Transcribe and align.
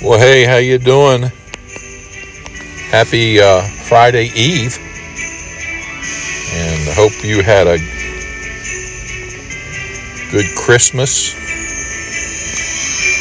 Well, 0.00 0.20
hey, 0.20 0.44
how 0.44 0.58
you 0.58 0.78
doing? 0.78 1.22
Happy 2.92 3.40
uh, 3.40 3.62
Friday 3.62 4.30
Eve, 4.32 4.78
and 6.52 6.94
hope 6.94 7.24
you 7.24 7.42
had 7.42 7.66
a 7.66 7.78
good 10.30 10.46
Christmas, 10.56 11.34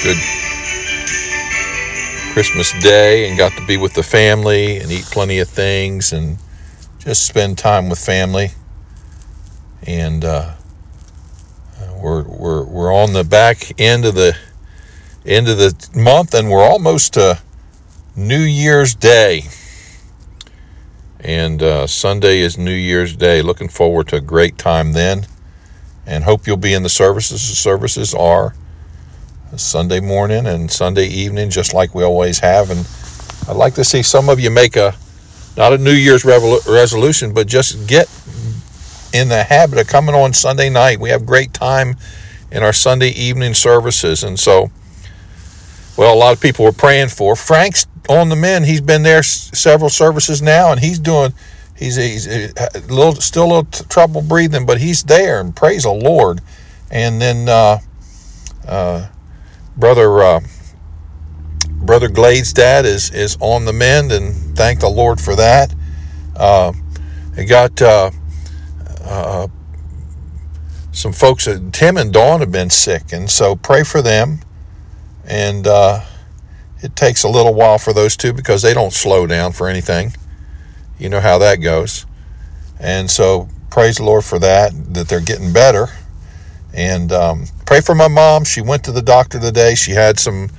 good 0.04 0.18
Christmas 2.34 2.72
Day, 2.84 3.28
and 3.28 3.40
got 3.40 3.54
to 3.54 3.66
be 3.66 3.78
with 3.78 3.96
the 3.96 4.04
family 4.04 4.78
and 4.78 4.92
eat 4.92 5.06
plenty 5.06 5.40
of 5.40 5.50
things 5.50 6.14
and 6.14 6.38
just 7.00 7.26
spend 7.26 7.58
time 7.58 7.90
with 7.90 7.98
family. 7.98 8.52
And 9.82 10.24
uh, 10.24 10.54
we're 11.96 12.22
we're 12.22 12.66
we're 12.66 12.94
on 12.94 13.14
the 13.14 13.24
back 13.24 13.72
end 13.80 14.06
of 14.06 14.14
the 14.14 14.38
end 15.28 15.48
of 15.50 15.58
the 15.58 15.90
month, 15.96 16.34
and 16.34 16.50
we're 16.50 16.64
almost 16.64 17.14
to 17.16 17.40
New 18.16 18.40
Year's 18.40 18.96
Day. 18.96 19.44
And 21.20 21.62
uh, 21.62 21.88
Sunday 21.88 22.40
is 22.40 22.58
New 22.58 22.72
Year's 22.72 23.16
Day. 23.16 23.42
Looking 23.42 23.68
forward 23.68 24.08
to 24.10 24.18
a 24.18 24.22
great 24.22 24.58
time 24.58 24.94
then, 24.94 25.26
and 26.06 26.24
hope 26.24 26.48
you'll 26.48 26.58
be 26.58 26.74
in 26.74 26.84
the 26.84 26.90
services. 26.90 27.50
The 27.50 27.56
services 27.56 28.14
are 28.14 28.56
Sunday 29.56 30.00
morning 30.00 30.46
and 30.46 30.72
Sunday 30.72 31.08
evening, 31.08 31.50
just 31.50 31.74
like 31.74 31.94
we 31.94 32.04
always 32.04 32.40
have. 32.40 32.70
And 32.70 32.88
I'd 33.50 33.58
like 33.58 33.76
to 33.76 33.84
see 33.84 34.04
some 34.04 34.30
of 34.30 34.40
you 34.40 34.50
make 34.50 34.76
a 34.76 34.96
not 35.58 35.74
a 35.74 35.78
New 35.78 35.92
Year's 35.92 36.24
resolution, 36.24 37.34
but 37.34 37.48
just 37.48 37.88
get 37.88 38.08
in 39.14 39.30
the 39.30 39.44
habit 39.44 39.80
of 39.80 39.88
coming 39.88 40.14
on 40.14 40.34
Sunday 40.34 40.70
night. 40.70 41.00
We 41.00 41.10
have 41.10 41.26
great 41.26 41.54
time 41.54 41.96
in 42.52 42.62
our 42.62 42.74
Sunday 42.74 43.10
evening 43.10 43.54
services, 43.54 44.24
and 44.24 44.40
so 44.40 44.72
well, 45.98 46.14
a 46.14 46.16
lot 46.16 46.34
of 46.34 46.40
people 46.40 46.64
were 46.64 46.72
praying 46.72 47.10
for. 47.10 47.36
Frank's 47.36 47.88
on 48.08 48.30
the 48.30 48.36
men. 48.36 48.64
He's 48.64 48.82
been 48.82 49.02
there 49.02 49.24
several 49.24 49.90
services 49.90 50.42
now, 50.42 50.72
and 50.72 50.80
he's 50.80 51.00
doing. 51.00 51.34
He's 51.76 51.96
he's 51.96 52.28
a 52.28 52.52
little 52.88 53.16
still 53.16 53.46
a 53.46 53.48
little 53.48 53.64
trouble 53.66 54.22
breathing, 54.22 54.66
but 54.66 54.80
he's 54.80 55.04
there, 55.04 55.40
and 55.40 55.56
praise 55.56 55.84
the 55.84 55.92
Lord. 55.92 56.42
And 56.90 57.22
then 57.22 57.50
uh, 57.50 57.80
uh, 58.68 59.08
brother 59.76 60.22
uh, 60.22 60.40
brother 61.68 62.10
Glade's 62.10 62.54
dad 62.54 62.86
is 62.86 63.12
is 63.12 63.38
on 63.40 63.66
the 63.66 63.74
mend, 63.74 64.12
and 64.12 64.56
thank 64.56 64.80
the 64.80 64.90
Lord 64.90 65.20
for 65.20 65.36
that. 65.36 65.74
Uh, 66.36 66.74
I 67.36 67.44
got 67.44 67.82
uh, 67.82 68.12
uh, 69.04 69.48
some 70.92 71.14
folks. 71.14 71.48
Tim 71.72 71.98
and 71.98 72.14
Dawn 72.14 72.40
have 72.40 72.52
been 72.52 72.70
sick, 72.70 73.12
and 73.12 73.30
so 73.30 73.56
pray 73.56 73.84
for 73.84 74.02
them 74.04 74.42
and 75.28 75.68
uh, 75.68 76.02
it 76.82 76.96
takes 76.96 77.24
a 77.24 77.30
little 77.30 77.54
while 77.54 77.78
for 77.78 77.94
those 77.94 78.16
two 78.16 78.34
because 78.34 78.62
they 78.62 78.74
don't 78.74 78.94
slow 78.94 79.28
down 79.28 79.52
for 79.52 79.68
anything. 79.68 80.14
You 80.98 81.10
know 81.10 81.20
how 81.20 81.38
that 81.40 81.58
goes. 81.58 82.06
And 82.80 83.10
so 83.10 83.48
praise 83.70 83.98
the 83.98 84.04
Lord 84.04 84.24
for 84.24 84.40
that, 84.40 84.72
that 84.94 85.08
they're 85.08 85.20
getting 85.20 85.52
better. 85.52 85.88
And 86.74 87.12
um, 87.12 87.46
pray 87.66 87.82
for 87.82 87.96
my 87.96 88.08
mom. 88.08 88.44
She 88.44 88.62
went 88.62 88.84
to 88.86 88.92
the 88.92 89.02
doctor 89.02 89.40
today. 89.40 89.76
She 89.76 89.92
had 89.92 90.20
some 90.20 90.50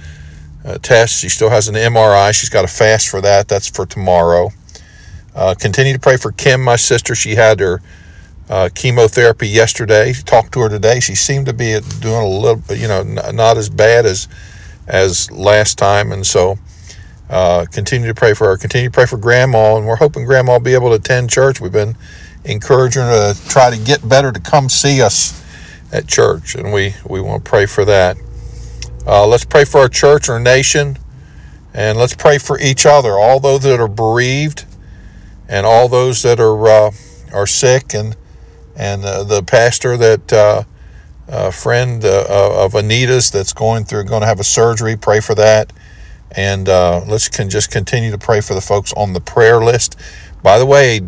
uh, 0.64 0.78
tests. 0.78 1.18
She 1.18 1.28
still 1.28 1.50
has 1.50 1.68
an 1.68 1.74
MRI. 1.74 2.34
She's 2.34 2.48
got 2.48 2.64
a 2.64 2.68
fast 2.68 3.08
for 3.08 3.20
that. 3.20 3.48
That's 3.48 3.68
for 3.68 3.86
tomorrow. 3.86 4.50
Uh, 5.34 5.54
continue 5.54 5.92
to 5.92 6.00
pray 6.00 6.16
for 6.16 6.32
Kim, 6.32 6.62
my 6.62 6.76
sister. 6.76 7.14
She 7.14 7.36
had 7.36 7.60
her 7.60 7.80
uh, 8.50 8.68
chemotherapy 8.74 9.48
yesterday. 9.48 10.12
Talked 10.12 10.52
to 10.54 10.60
her 10.60 10.68
today. 10.68 11.00
She 11.00 11.14
seemed 11.14 11.46
to 11.46 11.52
be 11.52 11.78
doing 12.00 12.22
a 12.22 12.28
little, 12.28 12.76
you 12.76 12.88
know, 12.88 13.02
not 13.04 13.56
as 13.56 13.68
bad 13.68 14.04
as 14.04 14.26
as 14.88 15.30
last 15.30 15.78
time. 15.78 16.10
And 16.10 16.26
so 16.26 16.58
uh, 17.30 17.66
continue 17.70 18.08
to 18.08 18.14
pray 18.14 18.34
for 18.34 18.48
her. 18.48 18.56
Continue 18.56 18.88
to 18.88 18.94
pray 18.94 19.06
for 19.06 19.18
Grandma. 19.18 19.76
And 19.76 19.86
we're 19.86 19.96
hoping 19.96 20.24
Grandma 20.24 20.54
will 20.54 20.60
be 20.60 20.74
able 20.74 20.88
to 20.88 20.96
attend 20.96 21.30
church. 21.30 21.60
We've 21.60 21.70
been 21.70 21.96
encouraging 22.44 23.02
her 23.02 23.34
to 23.34 23.48
try 23.48 23.70
to 23.70 23.78
get 23.78 24.08
better 24.08 24.32
to 24.32 24.40
come 24.40 24.68
see 24.68 25.02
us 25.02 25.44
at 25.92 26.08
church. 26.08 26.54
And 26.54 26.72
we, 26.72 26.94
we 27.06 27.20
want 27.20 27.44
to 27.44 27.48
pray 27.48 27.66
for 27.66 27.84
that. 27.84 28.16
Uh, 29.06 29.26
let's 29.26 29.44
pray 29.44 29.64
for 29.64 29.78
our 29.82 29.88
church, 29.88 30.28
our 30.28 30.40
nation, 30.40 30.98
and 31.72 31.98
let's 31.98 32.14
pray 32.14 32.38
for 32.38 32.58
each 32.58 32.84
other, 32.86 33.12
all 33.12 33.40
those 33.40 33.62
that 33.62 33.80
are 33.80 33.88
bereaved 33.88 34.64
and 35.48 35.64
all 35.64 35.88
those 35.88 36.22
that 36.22 36.40
are, 36.40 36.68
uh, 36.68 36.90
are 37.32 37.46
sick 37.46 37.94
and, 37.94 38.16
and 38.76 39.04
uh, 39.04 39.24
the 39.24 39.42
pastor 39.42 39.96
that 39.96 40.32
a 41.28 41.52
friend 41.52 42.04
uh, 42.04 42.64
of 42.64 42.74
Anita's 42.74 43.30
that's 43.30 43.52
going 43.52 43.84
through, 43.84 44.04
going 44.04 44.22
to 44.22 44.26
have 44.26 44.40
a 44.40 44.44
surgery. 44.44 44.96
Pray 44.96 45.20
for 45.20 45.34
that. 45.34 45.72
And 46.30 46.68
uh, 46.68 47.04
let's 47.06 47.28
can 47.28 47.50
just 47.50 47.70
continue 47.70 48.10
to 48.10 48.18
pray 48.18 48.40
for 48.40 48.54
the 48.54 48.60
folks 48.60 48.92
on 48.94 49.12
the 49.12 49.20
prayer 49.20 49.58
list. 49.58 49.96
By 50.42 50.58
the 50.58 50.66
way, 50.66 51.00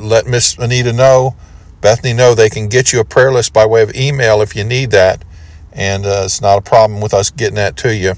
let 0.00 0.26
Miss 0.26 0.56
Anita 0.58 0.92
know, 0.92 1.36
Bethany 1.80 2.12
know 2.12 2.34
they 2.34 2.50
can 2.50 2.68
get 2.68 2.92
you 2.92 3.00
a 3.00 3.04
prayer 3.04 3.32
list 3.32 3.52
by 3.52 3.66
way 3.66 3.82
of 3.82 3.94
email 3.94 4.40
if 4.42 4.56
you 4.56 4.64
need 4.64 4.90
that. 4.92 5.24
And 5.72 6.06
uh, 6.06 6.22
it's 6.24 6.40
not 6.40 6.58
a 6.58 6.62
problem 6.62 7.00
with 7.00 7.12
us 7.12 7.30
getting 7.30 7.56
that 7.56 7.76
to 7.78 7.94
you. 7.94 8.14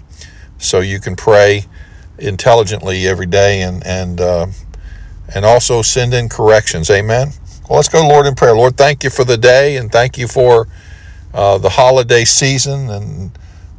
So 0.59 0.81
you 0.81 1.01
can 1.01 1.17
pray 1.17 1.67
intelligently 2.19 3.07
every 3.07 3.27
day 3.27 3.63
and, 3.63 3.85
and, 3.87 4.21
uh, 4.21 4.47
and 5.35 5.45
also 5.45 5.83
send 5.83 6.15
in 6.15 6.29
corrections. 6.29 6.91
Amen. 6.91 7.31
Well, 7.69 7.77
let's 7.77 7.89
go, 7.89 8.07
Lord, 8.07 8.27
in 8.27 8.35
prayer. 8.35 8.55
Lord, 8.55 8.77
thank 8.77 9.05
you 9.05 9.11
for 9.11 9.25
the 9.25 9.37
day 9.37 9.77
and 9.77 9.91
thank 9.91 10.19
you 10.19 10.27
for 10.29 10.69
uh, 11.35 11.59
the 11.59 11.69
holiday 11.71 12.25
season 12.25 12.91
and 12.91 13.31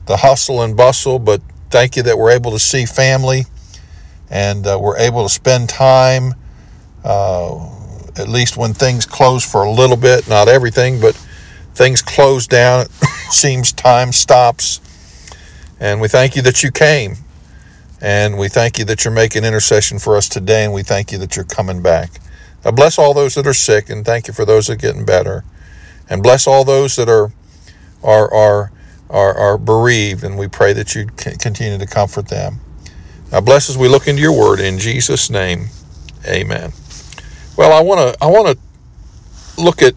the 0.05 0.17
hustle 0.17 0.61
and 0.61 0.75
bustle, 0.75 1.19
but 1.19 1.41
thank 1.69 1.95
you 1.95 2.03
that 2.03 2.17
we're 2.17 2.31
able 2.31 2.51
to 2.51 2.59
see 2.59 2.85
family 2.85 3.45
and 4.29 4.65
uh, 4.67 4.77
we're 4.79 4.97
able 4.97 5.23
to 5.23 5.29
spend 5.29 5.69
time, 5.69 6.33
uh, 7.03 7.55
at 8.15 8.27
least 8.27 8.57
when 8.57 8.73
things 8.73 9.05
close 9.05 9.49
for 9.49 9.63
a 9.63 9.71
little 9.71 9.97
bit, 9.97 10.27
not 10.27 10.47
everything, 10.47 10.99
but 10.99 11.15
things 11.73 12.01
close 12.01 12.47
down. 12.47 12.81
It 12.81 12.91
seems 13.31 13.71
time 13.71 14.11
stops. 14.11 14.81
And 15.79 16.01
we 16.01 16.07
thank 16.07 16.35
you 16.35 16.41
that 16.43 16.61
you 16.63 16.71
came. 16.71 17.15
And 18.01 18.37
we 18.37 18.47
thank 18.47 18.79
you 18.79 18.85
that 18.85 19.03
you're 19.03 19.13
making 19.13 19.43
intercession 19.43 19.99
for 19.99 20.15
us 20.15 20.29
today. 20.29 20.63
And 20.63 20.73
we 20.73 20.83
thank 20.83 21.11
you 21.11 21.17
that 21.19 21.35
you're 21.35 21.45
coming 21.45 21.81
back. 21.81 22.19
Bless 22.73 22.99
all 22.99 23.13
those 23.13 23.35
that 23.35 23.47
are 23.47 23.53
sick 23.53 23.89
and 23.89 24.05
thank 24.05 24.27
you 24.27 24.33
for 24.33 24.45
those 24.45 24.67
that 24.67 24.73
are 24.73 24.75
getting 24.75 25.05
better. 25.05 25.43
And 26.09 26.21
bless 26.21 26.47
all 26.47 26.63
those 26.63 26.95
that 26.97 27.07
are 27.07 27.31
are, 28.03 28.33
are, 28.33 28.71
are, 29.09 29.33
are 29.33 29.57
bereaved, 29.57 30.23
and 30.23 30.37
we 30.37 30.47
pray 30.47 30.73
that 30.73 30.95
you 30.95 31.05
continue 31.05 31.77
to 31.77 31.85
comfort 31.85 32.27
them. 32.27 32.59
Now, 33.31 33.41
bless 33.41 33.69
as 33.69 33.77
we 33.77 33.87
look 33.87 34.07
into 34.07 34.21
your 34.21 34.37
word 34.37 34.59
in 34.59 34.79
Jesus' 34.79 35.29
name. 35.29 35.67
Amen. 36.27 36.71
Well, 37.57 37.73
I 37.73 37.81
want 37.81 37.99
to 37.99 38.23
I 38.23 38.27
want 38.27 38.57
to 38.57 39.61
look 39.61 39.81
at 39.81 39.93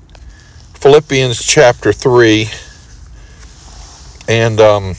Philippians 0.74 1.44
chapter 1.44 1.92
three, 1.92 2.48
and 4.28 4.60
um, 4.60 4.94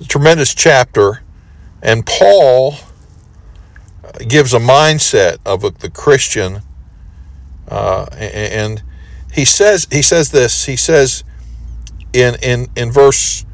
a 0.00 0.04
tremendous 0.04 0.54
chapter, 0.54 1.22
and 1.82 2.04
Paul 2.04 2.74
gives 4.26 4.52
a 4.52 4.58
mindset 4.58 5.38
of 5.46 5.62
the 5.78 5.90
Christian, 5.90 6.62
uh, 7.68 8.06
and 8.12 8.82
he 9.32 9.44
says 9.44 9.86
he 9.90 10.02
says 10.02 10.30
this 10.30 10.66
he 10.66 10.76
says 10.76 11.24
in 12.12 12.36
in 12.42 12.66
in 12.76 12.90
verse 12.90 13.44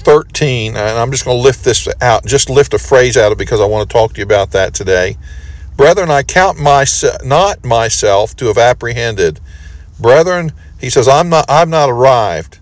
13 0.00 0.76
and 0.76 0.98
i'm 0.98 1.10
just 1.10 1.24
going 1.24 1.36
to 1.36 1.42
lift 1.42 1.64
this 1.64 1.88
out 2.02 2.24
just 2.26 2.50
lift 2.50 2.74
a 2.74 2.78
phrase 2.78 3.16
out 3.16 3.32
of 3.32 3.38
because 3.38 3.60
i 3.60 3.64
want 3.64 3.88
to 3.88 3.92
talk 3.92 4.12
to 4.12 4.18
you 4.18 4.24
about 4.24 4.50
that 4.52 4.74
today. 4.74 5.16
Brethren 5.76 6.10
i 6.10 6.22
count 6.22 6.58
myself 6.58 7.24
not 7.24 7.64
myself 7.64 8.36
to 8.36 8.46
have 8.46 8.58
apprehended. 8.58 9.40
Brethren 9.98 10.52
he 10.80 10.90
says 10.90 11.08
i'm 11.08 11.28
not 11.28 11.46
i've 11.48 11.68
not 11.68 11.88
arrived 11.88 12.58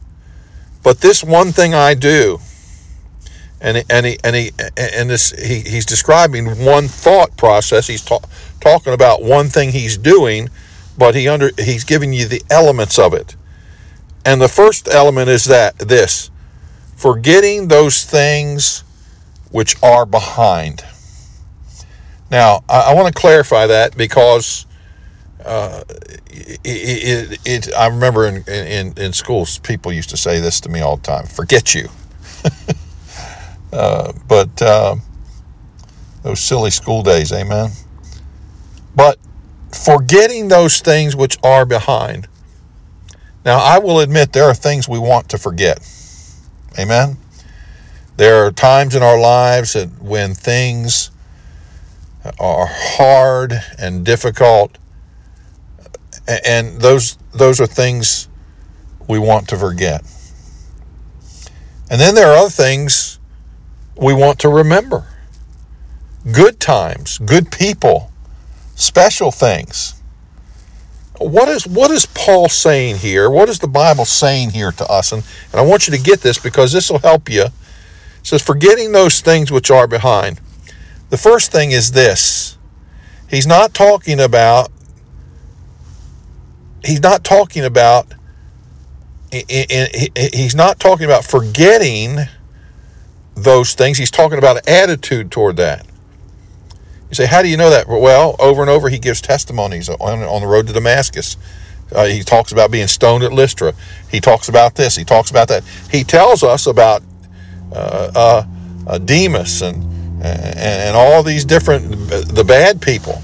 but 0.82 1.00
this 1.00 1.22
one 1.22 1.52
thing 1.52 1.74
i 1.74 1.94
do. 1.94 2.38
And 3.60 3.84
and 3.88 4.06
he 4.06 4.18
and 4.24 4.34
he 4.34 4.50
and 4.76 5.08
this 5.08 5.30
he, 5.30 5.60
he's 5.60 5.86
describing 5.86 6.64
one 6.64 6.88
thought 6.88 7.36
process. 7.36 7.86
He's 7.86 8.04
ta- 8.04 8.18
talking 8.60 8.92
about 8.92 9.22
one 9.22 9.48
thing 9.48 9.70
he's 9.70 9.96
doing 9.96 10.48
but 10.96 11.14
he 11.14 11.28
under 11.28 11.50
he's 11.58 11.84
giving 11.84 12.12
you 12.12 12.26
the 12.26 12.42
elements 12.50 12.98
of 12.98 13.14
it. 13.14 13.36
And 14.24 14.40
the 14.40 14.48
first 14.48 14.88
element 14.88 15.28
is 15.28 15.46
that 15.46 15.78
this 15.78 16.30
forgetting 16.96 17.68
those 17.68 18.04
things 18.04 18.84
which 19.50 19.80
are 19.82 20.06
behind. 20.06 20.84
Now, 22.30 22.64
I, 22.68 22.90
I 22.90 22.94
want 22.94 23.14
to 23.14 23.20
clarify 23.20 23.66
that 23.66 23.96
because 23.96 24.66
uh, 25.44 25.82
it, 26.30 26.60
it, 26.64 27.38
it, 27.44 27.74
I 27.74 27.88
remember 27.88 28.26
in, 28.26 28.44
in, 28.48 28.94
in 28.96 29.12
schools, 29.12 29.58
people 29.58 29.92
used 29.92 30.10
to 30.10 30.16
say 30.16 30.40
this 30.40 30.60
to 30.60 30.68
me 30.68 30.80
all 30.80 30.96
the 30.96 31.02
time 31.02 31.26
forget 31.26 31.74
you. 31.74 31.88
uh, 33.72 34.12
but 34.28 34.62
uh, 34.62 34.96
those 36.22 36.40
silly 36.40 36.70
school 36.70 37.02
days, 37.02 37.32
amen. 37.32 37.70
But 38.94 39.18
forgetting 39.74 40.48
those 40.48 40.80
things 40.80 41.16
which 41.16 41.38
are 41.42 41.64
behind. 41.64 42.28
Now, 43.44 43.58
I 43.58 43.78
will 43.78 44.00
admit 44.00 44.32
there 44.32 44.44
are 44.44 44.54
things 44.54 44.88
we 44.88 44.98
want 44.98 45.28
to 45.30 45.38
forget. 45.38 45.80
Amen. 46.78 47.16
There 48.16 48.46
are 48.46 48.52
times 48.52 48.94
in 48.94 49.02
our 49.02 49.18
lives 49.18 49.72
that 49.72 49.88
when 50.00 50.34
things 50.34 51.10
are 52.38 52.66
hard 52.68 53.52
and 53.78 54.04
difficult, 54.04 54.78
and 56.44 56.80
those 56.80 57.18
those 57.32 57.60
are 57.60 57.66
things 57.66 58.28
we 59.08 59.18
want 59.18 59.48
to 59.48 59.56
forget. 59.56 60.02
And 61.90 62.00
then 62.00 62.14
there 62.14 62.28
are 62.28 62.36
other 62.36 62.50
things 62.50 63.18
we 63.96 64.14
want 64.14 64.38
to 64.40 64.48
remember. 64.48 65.08
Good 66.30 66.60
times, 66.60 67.18
good 67.18 67.50
people, 67.50 68.11
special 68.82 69.30
things. 69.30 69.94
What 71.18 71.48
is 71.48 71.66
what 71.66 71.90
is 71.90 72.04
Paul 72.06 72.48
saying 72.48 72.96
here? 72.96 73.30
What 73.30 73.48
is 73.48 73.60
the 73.60 73.68
Bible 73.68 74.04
saying 74.04 74.50
here 74.50 74.72
to 74.72 74.86
us? 74.90 75.12
And, 75.12 75.22
and 75.52 75.60
I 75.60 75.62
want 75.62 75.86
you 75.86 75.96
to 75.96 76.02
get 76.02 76.20
this 76.20 76.38
because 76.38 76.72
this 76.72 76.90
will 76.90 76.98
help 76.98 77.30
you. 77.30 77.44
It 77.44 77.52
says, 78.26 78.42
forgetting 78.42 78.92
those 78.92 79.20
things 79.20 79.52
which 79.52 79.70
are 79.70 79.86
behind. 79.86 80.40
The 81.10 81.16
first 81.16 81.52
thing 81.52 81.70
is 81.70 81.92
this. 81.92 82.56
He's 83.28 83.46
not 83.46 83.72
talking 83.72 84.20
about 84.20 84.70
he's 86.84 87.02
not 87.02 87.22
talking 87.22 87.64
about 87.64 88.06
he's 89.30 90.54
not 90.54 90.80
talking 90.80 91.04
about 91.04 91.24
forgetting 91.24 92.18
those 93.34 93.74
things. 93.74 93.98
He's 93.98 94.10
talking 94.10 94.38
about 94.38 94.68
attitude 94.68 95.30
toward 95.30 95.56
that. 95.58 95.86
You 97.12 97.16
say, 97.16 97.26
how 97.26 97.42
do 97.42 97.48
you 97.48 97.58
know 97.58 97.68
that? 97.68 97.86
Well, 97.86 98.36
over 98.38 98.62
and 98.62 98.70
over, 98.70 98.88
he 98.88 98.98
gives 98.98 99.20
testimonies 99.20 99.90
on, 99.90 100.00
on 100.00 100.40
the 100.40 100.46
road 100.46 100.66
to 100.68 100.72
Damascus. 100.72 101.36
Uh, 101.94 102.06
he 102.06 102.22
talks 102.22 102.52
about 102.52 102.70
being 102.70 102.86
stoned 102.86 103.22
at 103.22 103.34
Lystra. 103.34 103.74
He 104.10 104.18
talks 104.18 104.48
about 104.48 104.76
this. 104.76 104.96
He 104.96 105.04
talks 105.04 105.30
about 105.30 105.48
that. 105.48 105.62
He 105.90 106.04
tells 106.04 106.42
us 106.42 106.66
about 106.66 107.02
uh, 107.70 108.10
uh, 108.14 108.44
uh 108.86 108.98
Demas 108.98 109.60
and, 109.60 109.84
and, 110.24 110.56
and 110.56 110.96
all 110.96 111.22
these 111.22 111.44
different 111.44 111.90
the 112.08 112.44
bad 112.48 112.80
people. 112.80 113.20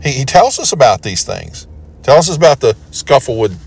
He, 0.00 0.12
he 0.12 0.24
tells 0.24 0.60
us 0.60 0.72
about 0.72 1.02
these 1.02 1.24
things. 1.24 1.66
Tells 2.04 2.30
us 2.30 2.36
about 2.36 2.60
the 2.60 2.76
scuffle 2.92 3.36
with 3.36 3.58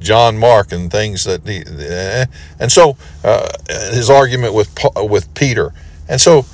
John 0.00 0.36
Mark 0.36 0.70
and 0.70 0.90
things 0.90 1.24
that 1.24 1.46
he, 1.46 1.64
eh. 1.66 2.26
and 2.60 2.70
so 2.70 2.98
uh, 3.24 3.48
his 3.90 4.10
argument 4.10 4.52
with 4.52 4.70
with 4.96 5.32
Peter. 5.32 5.72
And 6.10 6.20
so 6.20 6.44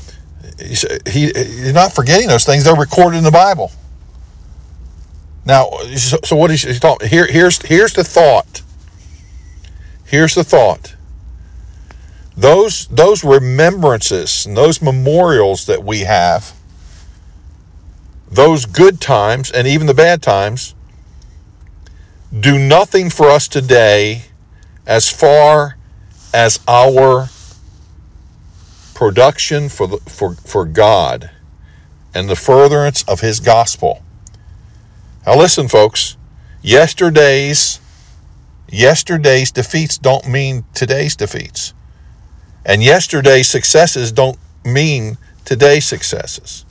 he, 0.59 1.33
he's 1.35 1.73
not 1.73 1.93
forgetting 1.93 2.29
those 2.29 2.45
things. 2.45 2.65
They're 2.65 2.75
recorded 2.75 3.19
in 3.19 3.25
the 3.25 3.31
Bible. 3.31 3.71
Now, 5.45 5.71
so, 5.97 6.19
so 6.25 6.47
he's 6.47 6.81
talking 6.81 7.09
here, 7.09 7.27
here's 7.27 7.63
here's 7.63 7.95
the 7.95 8.05
thought. 8.05 8.63
Here's 10.05 10.35
the 10.35 10.45
thought. 10.45 10.95
Those 12.37 12.87
those 12.89 13.25
remembrances 13.25 14.47
and 14.47 14.57
those 14.57 14.83
memorials 14.83 15.67
that 15.67 15.83
we 15.85 16.01
have, 16.01 16.55
those 18.31 18.67
good 18.67 19.01
times 19.01 19.51
and 19.51 19.67
even 19.67 19.87
the 19.87 19.95
bad 19.95 20.23
times, 20.23 20.75
do 22.39 22.59
nothing 22.59 23.09
for 23.09 23.31
us 23.31 23.49
today 23.49 24.25
as 24.87 25.11
far 25.11 25.77
as 26.35 26.61
our 26.69 27.31
production 28.99 29.69
for, 29.69 29.87
the, 29.87 29.97
for, 29.99 30.35
for 30.35 30.65
God 30.65 31.31
and 32.13 32.29
the 32.29 32.35
furtherance 32.35 33.05
of 33.05 33.21
His 33.21 33.39
gospel. 33.39 34.03
Now, 35.25 35.37
listen, 35.37 35.69
folks. 35.69 36.17
Yesterday's 36.63 37.79
yesterday's 38.69 39.53
defeats 39.53 39.99
don't 39.99 40.27
mean 40.27 40.65
today's 40.75 41.15
defeats, 41.15 41.75
and 42.67 42.83
yesterday's 42.83 43.49
successes 43.49 44.11
don't 44.11 44.37
mean 44.65 45.17
today's 45.45 45.87
successes. 45.87 46.67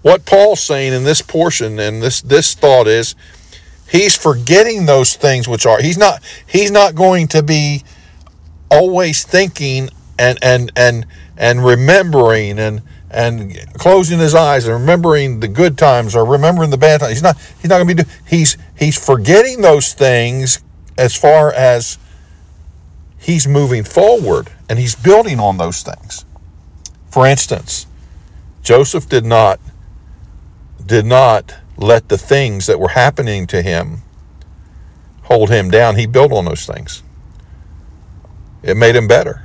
What 0.00 0.24
Paul's 0.24 0.62
saying 0.62 0.94
in 0.94 1.04
this 1.04 1.20
portion 1.20 1.78
and 1.78 2.02
this 2.02 2.22
this 2.22 2.54
thought 2.54 2.86
is, 2.88 3.14
he's 3.90 4.16
forgetting 4.16 4.86
those 4.86 5.14
things 5.14 5.46
which 5.46 5.66
are. 5.66 5.82
He's 5.82 5.98
not. 5.98 6.22
He's 6.46 6.70
not 6.70 6.94
going 6.94 7.28
to 7.28 7.42
be 7.42 7.84
always 8.70 9.24
thinking 9.24 9.90
and 10.18 10.38
and 10.42 10.72
and 10.76 11.06
and 11.36 11.64
remembering 11.64 12.58
and 12.58 12.82
and 13.10 13.56
closing 13.74 14.18
his 14.18 14.34
eyes 14.34 14.66
and 14.66 14.80
remembering 14.80 15.40
the 15.40 15.48
good 15.48 15.78
times 15.78 16.16
or 16.16 16.24
remembering 16.24 16.70
the 16.70 16.78
bad 16.78 17.00
times. 17.00 17.12
He's 17.12 17.22
not 17.22 17.36
he's 17.60 17.68
not 17.68 17.84
going 17.84 17.96
to 17.96 18.04
be 18.04 18.10
he's 18.26 18.56
he's 18.78 19.02
forgetting 19.02 19.62
those 19.62 19.92
things 19.92 20.62
as 20.98 21.16
far 21.16 21.52
as 21.52 21.98
he's 23.18 23.46
moving 23.46 23.84
forward 23.84 24.50
and 24.68 24.78
he's 24.78 24.94
building 24.94 25.38
on 25.38 25.58
those 25.58 25.82
things. 25.82 26.24
For 27.10 27.26
instance, 27.26 27.86
Joseph 28.62 29.08
did 29.08 29.24
not 29.24 29.60
did 30.84 31.06
not 31.06 31.54
let 31.76 32.08
the 32.08 32.18
things 32.18 32.66
that 32.66 32.78
were 32.78 32.90
happening 32.90 33.46
to 33.48 33.62
him 33.62 34.02
hold 35.22 35.50
him 35.50 35.70
down. 35.70 35.96
He 35.96 36.06
built 36.06 36.32
on 36.32 36.44
those 36.44 36.66
things. 36.66 37.02
It 38.62 38.76
made 38.76 38.96
him 38.96 39.08
better. 39.08 39.43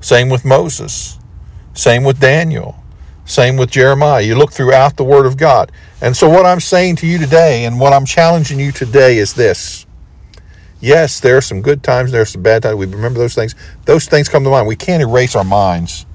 Same 0.00 0.28
with 0.28 0.44
Moses. 0.44 1.18
Same 1.74 2.04
with 2.04 2.20
Daniel. 2.20 2.76
Same 3.24 3.56
with 3.56 3.70
Jeremiah. 3.70 4.22
You 4.22 4.36
look 4.36 4.52
throughout 4.52 4.96
the 4.96 5.04
Word 5.04 5.26
of 5.26 5.36
God. 5.36 5.70
And 6.00 6.16
so, 6.16 6.28
what 6.28 6.46
I'm 6.46 6.60
saying 6.60 6.96
to 6.96 7.06
you 7.06 7.18
today 7.18 7.64
and 7.64 7.78
what 7.78 7.92
I'm 7.92 8.06
challenging 8.06 8.58
you 8.58 8.72
today 8.72 9.18
is 9.18 9.34
this. 9.34 9.86
Yes, 10.80 11.20
there 11.20 11.36
are 11.36 11.42
some 11.42 11.60
good 11.60 11.82
times, 11.82 12.12
there 12.12 12.22
are 12.22 12.26
some 12.26 12.42
bad 12.42 12.62
times. 12.62 12.76
We 12.76 12.86
remember 12.86 13.18
those 13.18 13.34
things. 13.34 13.54
Those 13.84 14.06
things 14.06 14.28
come 14.28 14.44
to 14.44 14.50
mind. 14.50 14.66
We 14.68 14.76
can't 14.76 15.02
erase 15.02 15.34
our 15.34 15.44
minds. 15.44 16.06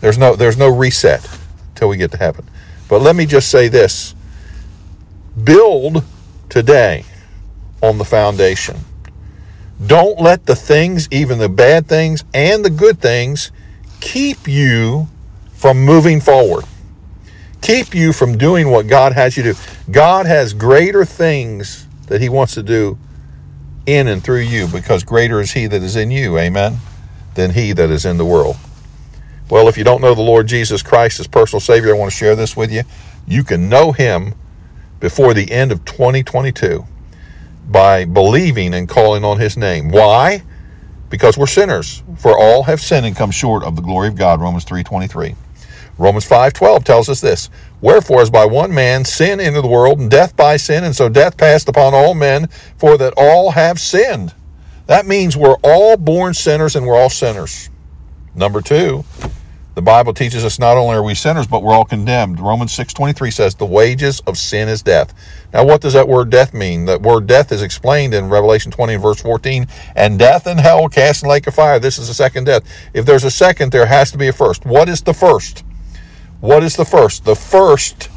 There's 0.00 0.18
no, 0.18 0.36
there's 0.36 0.58
no 0.58 0.68
reset 0.68 1.26
until 1.70 1.88
we 1.88 1.96
get 1.96 2.10
to 2.12 2.18
heaven. 2.18 2.48
But 2.88 3.00
let 3.02 3.16
me 3.16 3.26
just 3.26 3.50
say 3.50 3.68
this 3.68 4.14
build 5.42 6.04
today 6.48 7.04
on 7.82 7.98
the 7.98 8.04
foundation. 8.04 8.76
Don't 9.84 10.20
let 10.20 10.46
the 10.46 10.56
things, 10.56 11.08
even 11.10 11.38
the 11.38 11.48
bad 11.48 11.86
things 11.86 12.24
and 12.34 12.64
the 12.64 12.70
good 12.70 13.00
things, 13.00 13.52
keep 14.00 14.48
you 14.48 15.08
from 15.52 15.84
moving 15.84 16.20
forward. 16.20 16.64
Keep 17.60 17.94
you 17.94 18.12
from 18.12 18.38
doing 18.38 18.70
what 18.70 18.86
God 18.86 19.12
has 19.12 19.36
you 19.36 19.42
do. 19.42 19.54
God 19.90 20.26
has 20.26 20.54
greater 20.54 21.04
things 21.04 21.86
that 22.06 22.20
He 22.20 22.28
wants 22.28 22.54
to 22.54 22.62
do 22.62 22.98
in 23.86 24.08
and 24.08 24.22
through 24.22 24.40
you 24.40 24.66
because 24.68 25.04
greater 25.04 25.40
is 25.40 25.52
He 25.52 25.66
that 25.66 25.82
is 25.82 25.96
in 25.96 26.10
you, 26.10 26.38
amen, 26.38 26.78
than 27.34 27.52
He 27.52 27.72
that 27.72 27.90
is 27.90 28.04
in 28.04 28.16
the 28.16 28.24
world. 28.24 28.56
Well, 29.50 29.68
if 29.68 29.78
you 29.78 29.84
don't 29.84 30.00
know 30.00 30.14
the 30.14 30.22
Lord 30.22 30.46
Jesus 30.46 30.82
Christ 30.82 31.20
as 31.20 31.26
personal 31.26 31.60
Savior, 31.60 31.94
I 31.94 31.98
want 31.98 32.10
to 32.10 32.16
share 32.16 32.36
this 32.36 32.56
with 32.56 32.70
you. 32.70 32.82
You 33.26 33.44
can 33.44 33.68
know 33.68 33.92
Him 33.92 34.34
before 35.00 35.34
the 35.34 35.50
end 35.50 35.72
of 35.72 35.84
2022 35.84 36.84
by 37.70 38.04
believing 38.04 38.74
and 38.74 38.88
calling 38.88 39.24
on 39.24 39.38
his 39.38 39.56
name. 39.56 39.90
Why? 39.90 40.42
Because 41.10 41.36
we're 41.38 41.46
sinners. 41.46 42.02
For 42.16 42.36
all 42.36 42.64
have 42.64 42.80
sinned 42.80 43.06
and 43.06 43.16
come 43.16 43.30
short 43.30 43.62
of 43.62 43.76
the 43.76 43.82
glory 43.82 44.08
of 44.08 44.16
God, 44.16 44.40
Romans 44.40 44.64
3:23. 44.64 45.36
Romans 45.98 46.24
5:12 46.24 46.84
tells 46.84 47.08
us 47.08 47.20
this, 47.20 47.50
Wherefore 47.80 48.22
as 48.22 48.30
by 48.30 48.44
one 48.44 48.72
man 48.72 49.04
sin 49.04 49.40
entered 49.40 49.62
the 49.62 49.68
world, 49.68 49.98
and 49.98 50.10
death 50.10 50.36
by 50.36 50.56
sin, 50.56 50.84
and 50.84 50.96
so 50.96 51.08
death 51.08 51.36
passed 51.36 51.68
upon 51.68 51.94
all 51.94 52.14
men, 52.14 52.48
for 52.76 52.96
that 52.96 53.14
all 53.16 53.52
have 53.52 53.78
sinned. 53.78 54.32
That 54.86 55.06
means 55.06 55.36
we're 55.36 55.58
all 55.62 55.96
born 55.96 56.34
sinners 56.34 56.74
and 56.74 56.86
we're 56.86 56.96
all 56.96 57.10
sinners. 57.10 57.68
Number 58.34 58.62
2, 58.62 59.04
the 59.78 59.82
Bible 59.82 60.12
teaches 60.12 60.44
us 60.44 60.58
not 60.58 60.76
only 60.76 60.96
are 60.96 61.04
we 61.04 61.14
sinners, 61.14 61.46
but 61.46 61.62
we're 61.62 61.72
all 61.72 61.84
condemned. 61.84 62.40
Romans 62.40 62.72
6:23 62.72 63.30
says 63.30 63.54
the 63.54 63.64
wages 63.64 64.18
of 64.26 64.36
sin 64.36 64.68
is 64.68 64.82
death. 64.82 65.14
Now 65.52 65.64
what 65.64 65.80
does 65.80 65.92
that 65.92 66.08
word 66.08 66.30
death 66.30 66.52
mean? 66.52 66.86
That 66.86 67.00
word 67.00 67.28
death 67.28 67.52
is 67.52 67.62
explained 67.62 68.12
in 68.12 68.28
Revelation 68.28 68.72
20 68.72 68.94
and 68.94 69.02
verse 69.04 69.20
14, 69.20 69.68
and 69.94 70.18
death 70.18 70.48
and 70.48 70.58
hell 70.58 70.88
cast 70.88 71.22
in 71.22 71.28
lake 71.28 71.46
of 71.46 71.54
fire. 71.54 71.78
This 71.78 71.96
is 71.96 72.08
the 72.08 72.14
second 72.14 72.46
death. 72.46 72.64
If 72.92 73.06
there's 73.06 73.22
a 73.22 73.30
second, 73.30 73.70
there 73.70 73.86
has 73.86 74.10
to 74.10 74.18
be 74.18 74.26
a 74.26 74.32
first. 74.32 74.66
What 74.66 74.88
is 74.88 75.00
the 75.02 75.14
first? 75.14 75.62
What 76.40 76.64
is 76.64 76.74
the 76.74 76.84
first? 76.84 77.24
The 77.24 77.36
first 77.36 78.08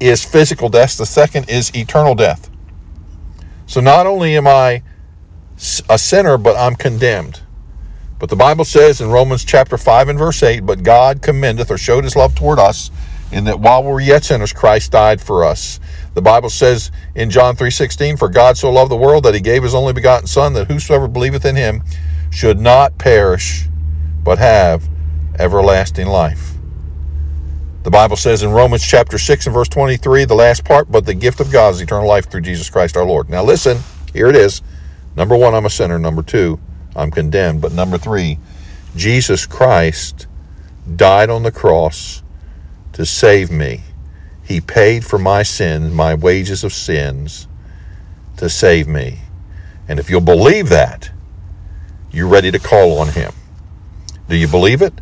is 0.00 0.24
physical 0.24 0.70
death, 0.70 0.96
the 0.96 1.04
second 1.04 1.50
is 1.50 1.70
eternal 1.76 2.14
death. 2.14 2.48
So 3.66 3.82
not 3.82 4.06
only 4.06 4.38
am 4.38 4.46
I 4.48 4.82
a 5.90 5.98
sinner, 5.98 6.38
but 6.38 6.56
I'm 6.56 6.76
condemned. 6.76 7.42
But 8.24 8.30
the 8.30 8.36
Bible 8.36 8.64
says 8.64 9.02
in 9.02 9.10
Romans 9.10 9.44
chapter 9.44 9.76
5 9.76 10.08
and 10.08 10.18
verse 10.18 10.42
8, 10.42 10.60
But 10.60 10.82
God 10.82 11.20
commendeth 11.20 11.70
or 11.70 11.76
showed 11.76 12.04
his 12.04 12.16
love 12.16 12.34
toward 12.34 12.58
us, 12.58 12.90
in 13.30 13.44
that 13.44 13.60
while 13.60 13.84
we 13.84 13.90
were 13.90 14.00
yet 14.00 14.24
sinners, 14.24 14.50
Christ 14.50 14.92
died 14.92 15.20
for 15.20 15.44
us. 15.44 15.78
The 16.14 16.22
Bible 16.22 16.48
says 16.48 16.90
in 17.14 17.28
John 17.28 17.54
3:16, 17.54 18.16
For 18.16 18.30
God 18.30 18.56
so 18.56 18.72
loved 18.72 18.90
the 18.90 18.96
world 18.96 19.24
that 19.24 19.34
he 19.34 19.42
gave 19.42 19.62
his 19.62 19.74
only 19.74 19.92
begotten 19.92 20.26
Son, 20.26 20.54
that 20.54 20.68
whosoever 20.68 21.06
believeth 21.06 21.44
in 21.44 21.54
him 21.54 21.82
should 22.30 22.58
not 22.58 22.96
perish, 22.96 23.68
but 24.22 24.38
have 24.38 24.88
everlasting 25.38 26.06
life. 26.06 26.54
The 27.82 27.90
Bible 27.90 28.16
says 28.16 28.42
in 28.42 28.52
Romans 28.52 28.82
chapter 28.82 29.18
6 29.18 29.48
and 29.48 29.52
verse 29.52 29.68
23, 29.68 30.24
the 30.24 30.34
last 30.34 30.64
part, 30.64 30.90
but 30.90 31.04
the 31.04 31.12
gift 31.12 31.40
of 31.40 31.52
God 31.52 31.74
is 31.74 31.82
eternal 31.82 32.08
life 32.08 32.30
through 32.30 32.40
Jesus 32.40 32.70
Christ 32.70 32.96
our 32.96 33.04
Lord. 33.04 33.28
Now 33.28 33.44
listen, 33.44 33.80
here 34.14 34.28
it 34.28 34.36
is. 34.36 34.62
Number 35.14 35.36
one, 35.36 35.54
I'm 35.54 35.66
a 35.66 35.70
sinner. 35.70 35.98
Number 35.98 36.22
two, 36.22 36.58
I'm 36.96 37.10
condemned. 37.10 37.60
But 37.60 37.72
number 37.72 37.98
three, 37.98 38.38
Jesus 38.96 39.46
Christ 39.46 40.26
died 40.96 41.30
on 41.30 41.42
the 41.42 41.52
cross 41.52 42.22
to 42.92 43.04
save 43.04 43.50
me. 43.50 43.82
He 44.44 44.60
paid 44.60 45.04
for 45.04 45.18
my 45.18 45.42
sins, 45.42 45.92
my 45.92 46.14
wages 46.14 46.64
of 46.64 46.72
sins, 46.72 47.48
to 48.36 48.48
save 48.48 48.86
me. 48.86 49.20
And 49.88 49.98
if 49.98 50.10
you'll 50.10 50.20
believe 50.20 50.68
that, 50.68 51.10
you're 52.10 52.28
ready 52.28 52.50
to 52.50 52.58
call 52.58 52.98
on 52.98 53.08
him. 53.08 53.32
Do 54.28 54.36
you 54.36 54.48
believe 54.48 54.82
it? 54.82 54.94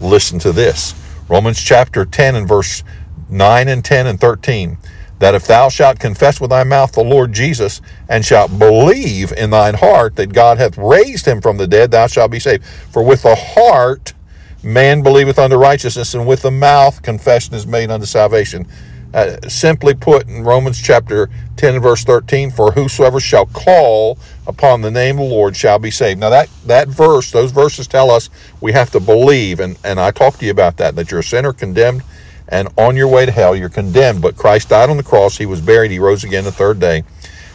Listen 0.00 0.38
to 0.40 0.52
this 0.52 0.94
Romans 1.28 1.62
chapter 1.62 2.04
10 2.04 2.34
and 2.34 2.48
verse 2.48 2.82
9 3.28 3.68
and 3.68 3.84
10 3.84 4.06
and 4.06 4.20
13 4.20 4.78
that 5.18 5.34
if 5.34 5.46
thou 5.46 5.68
shalt 5.68 5.98
confess 5.98 6.40
with 6.40 6.50
thy 6.50 6.64
mouth 6.64 6.92
the 6.92 7.02
Lord 7.02 7.32
Jesus, 7.32 7.80
and 8.08 8.24
shalt 8.24 8.58
believe 8.58 9.32
in 9.32 9.50
thine 9.50 9.74
heart 9.74 10.16
that 10.16 10.32
God 10.32 10.58
hath 10.58 10.78
raised 10.78 11.26
him 11.26 11.40
from 11.40 11.56
the 11.56 11.66
dead, 11.66 11.90
thou 11.90 12.06
shalt 12.06 12.30
be 12.30 12.40
saved. 12.40 12.64
For 12.64 13.02
with 13.02 13.22
the 13.22 13.34
heart 13.34 14.14
man 14.62 15.02
believeth 15.02 15.38
unto 15.38 15.56
righteousness, 15.56 16.14
and 16.14 16.26
with 16.26 16.42
the 16.42 16.50
mouth 16.50 17.02
confession 17.02 17.54
is 17.54 17.66
made 17.66 17.90
unto 17.90 18.06
salvation. 18.06 18.66
Uh, 19.14 19.38
simply 19.48 19.94
put, 19.94 20.28
in 20.28 20.44
Romans 20.44 20.78
chapter 20.80 21.30
10 21.56 21.74
and 21.74 21.82
verse 21.82 22.04
13, 22.04 22.50
for 22.50 22.72
whosoever 22.72 23.18
shall 23.18 23.46
call 23.46 24.18
upon 24.46 24.82
the 24.82 24.90
name 24.90 25.18
of 25.18 25.28
the 25.28 25.34
Lord 25.34 25.56
shall 25.56 25.78
be 25.78 25.90
saved. 25.90 26.20
Now, 26.20 26.28
that, 26.28 26.50
that 26.66 26.88
verse, 26.88 27.30
those 27.30 27.50
verses 27.50 27.86
tell 27.86 28.10
us 28.10 28.28
we 28.60 28.72
have 28.72 28.90
to 28.90 29.00
believe, 29.00 29.60
and, 29.60 29.78
and 29.82 29.98
I 29.98 30.10
talked 30.10 30.40
to 30.40 30.44
you 30.44 30.50
about 30.50 30.76
that, 30.76 30.94
that 30.96 31.10
you're 31.10 31.20
a 31.20 31.24
sinner 31.24 31.54
condemned 31.54 32.02
and 32.48 32.68
on 32.76 32.96
your 32.96 33.08
way 33.08 33.26
to 33.26 33.32
hell, 33.32 33.54
you're 33.54 33.68
condemned. 33.68 34.22
But 34.22 34.36
Christ 34.36 34.70
died 34.70 34.90
on 34.90 34.96
the 34.96 35.02
cross, 35.02 35.36
He 35.36 35.46
was 35.46 35.60
buried, 35.60 35.90
He 35.90 35.98
rose 35.98 36.24
again 36.24 36.44
the 36.44 36.52
third 36.52 36.80
day. 36.80 37.04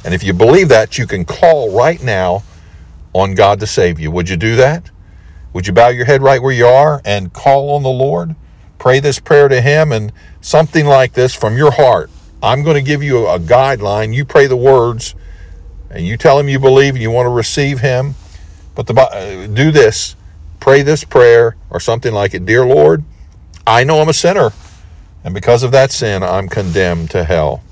And 0.06 0.14
if 0.14 0.24
you 0.24 0.34
believe 0.34 0.70
that, 0.70 0.98
you 0.98 1.08
can 1.08 1.26
call 1.26 1.76
right 1.76 2.02
now 2.02 2.44
on 3.14 3.36
God 3.36 3.60
to 3.62 3.68
save 3.68 4.00
you. 4.00 4.12
Would 4.12 4.30
you 4.30 4.38
do 4.38 4.56
that? 4.58 4.92
Would 5.54 5.68
you 5.68 5.74
bow 5.74 5.90
your 5.90 6.06
head 6.06 6.22
right 6.22 6.42
where 6.42 6.52
you 6.52 6.66
are 6.66 7.02
and 7.06 7.32
call 7.32 7.76
on 7.76 7.84
the 7.84 7.90
Lord? 7.90 8.36
Pray 8.80 9.00
this 9.00 9.20
prayer 9.20 9.48
to 9.48 9.62
Him 9.62 9.92
and 9.92 10.12
something 10.42 10.86
like 10.86 11.14
this 11.14 11.34
from 11.34 11.56
your 11.56 11.72
heart. 11.72 12.10
I'm 12.42 12.64
going 12.64 12.76
to 12.76 12.82
give 12.82 13.02
you 13.02 13.28
a 13.28 13.40
guideline. 13.40 14.14
You 14.14 14.26
pray 14.26 14.48
the 14.48 14.58
words 14.58 15.16
and 15.90 16.06
you 16.06 16.18
tell 16.18 16.40
Him 16.40 16.50
you 16.50 16.60
believe 16.60 16.96
and 16.96 17.02
you 17.02 17.12
want 17.12 17.28
to 17.28 17.30
receive 17.30 17.80
Him. 17.80 18.16
But 18.76 18.88
the, 18.88 19.00
uh, 19.00 19.48
do 19.48 19.72
this. 19.72 20.16
Pray 20.60 20.82
this 20.82 21.04
prayer 21.04 21.56
or 21.70 21.80
something 21.80 22.14
like 22.14 22.34
it 22.34 22.46
Dear 22.46 22.66
Lord, 22.66 23.04
I 23.66 23.84
know 23.84 24.00
I'm 24.00 24.10
a 24.10 24.14
sinner. 24.14 24.52
And 25.24 25.34
because 25.34 25.64
of 25.64 25.72
that 25.72 25.92
sin, 25.92 26.22
I'm 26.22 26.50
condemned 26.50 27.12
to 27.12 27.24
hell. 27.24 27.64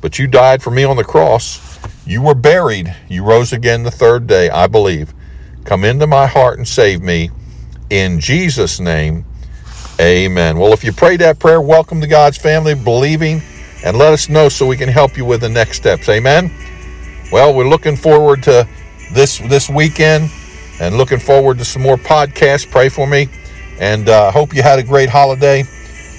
But 0.00 0.18
you 0.18 0.26
died 0.26 0.62
for 0.62 0.70
me 0.70 0.84
on 0.84 0.96
the 0.96 1.04
cross. 1.04 1.78
You 2.06 2.22
were 2.22 2.34
buried. 2.34 2.94
You 3.08 3.24
rose 3.24 3.52
again 3.52 3.82
the 3.82 3.90
third 3.90 4.26
day, 4.26 4.48
I 4.48 4.66
believe. 4.66 5.12
Come 5.64 5.84
into 5.84 6.06
my 6.06 6.26
heart 6.26 6.56
and 6.56 6.66
save 6.66 7.02
me. 7.02 7.30
In 7.90 8.20
Jesus' 8.20 8.80
name, 8.80 9.24
amen. 10.00 10.58
Well, 10.58 10.72
if 10.72 10.84
you 10.84 10.92
prayed 10.92 11.20
that 11.20 11.38
prayer, 11.38 11.60
welcome 11.60 12.00
to 12.00 12.06
God's 12.06 12.38
family, 12.38 12.74
believing, 12.74 13.42
and 13.84 13.98
let 13.98 14.12
us 14.12 14.28
know 14.28 14.48
so 14.48 14.66
we 14.66 14.76
can 14.76 14.88
help 14.88 15.16
you 15.16 15.24
with 15.24 15.40
the 15.40 15.48
next 15.48 15.78
steps. 15.78 16.08
Amen. 16.08 16.50
Well, 17.30 17.54
we're 17.54 17.68
looking 17.68 17.96
forward 17.96 18.42
to 18.44 18.66
this 19.12 19.38
this 19.38 19.68
weekend 19.68 20.30
and 20.80 20.96
looking 20.96 21.18
forward 21.18 21.58
to 21.58 21.64
some 21.64 21.82
more 21.82 21.96
podcasts. 21.96 22.70
Pray 22.70 22.88
for 22.88 23.06
me, 23.06 23.28
and 23.78 24.08
uh, 24.08 24.30
hope 24.30 24.54
you 24.54 24.62
had 24.62 24.78
a 24.78 24.82
great 24.82 25.08
holiday. 25.08 25.64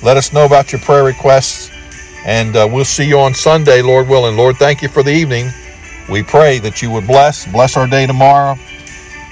Let 0.02 0.18
us 0.18 0.34
know 0.34 0.46
about 0.46 0.72
your 0.72 0.82
prayer 0.82 1.04
requests. 1.04 1.72
And 2.26 2.56
uh, 2.56 2.68
we'll 2.72 2.86
see 2.86 3.06
you 3.08 3.20
on 3.20 3.34
Sunday, 3.34 3.82
Lord 3.82 4.08
willing. 4.08 4.38
Lord, 4.38 4.58
thank 4.58 4.82
you 4.82 4.90
for 4.90 5.04
the 5.04 5.12
evening. 5.12 5.50
We 6.10 6.24
pray 6.24 6.60
that 6.60 6.82
you 6.82 6.92
would 6.92 7.08
bless, 7.08 7.46
bless 7.52 7.78
our 7.78 7.88
day 7.88 8.08
tomorrow. 8.08 8.58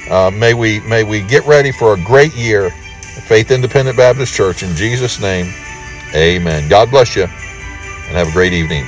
Uh, 0.09 0.31
may 0.31 0.53
we 0.53 0.79
may 0.81 1.03
we 1.03 1.21
get 1.21 1.45
ready 1.45 1.71
for 1.71 1.93
a 1.93 1.97
great 1.97 2.33
year 2.33 2.67
at 2.67 3.23
Faith 3.23 3.51
Independent 3.51 3.97
Baptist 3.97 4.33
Church 4.33 4.63
in 4.63 4.73
Jesus' 4.75 5.19
name. 5.19 5.53
Amen. 6.15 6.69
God 6.69 6.89
bless 6.89 7.15
you 7.15 7.23
and 7.23 8.15
have 8.15 8.29
a 8.29 8.31
great 8.31 8.53
evening. 8.53 8.85